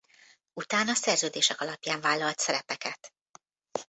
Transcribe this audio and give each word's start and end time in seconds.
Utána 0.53 0.93
szerződések 0.95 1.61
alapján 1.61 2.01
vállalt 2.01 2.39
szerepeket. 2.39 3.13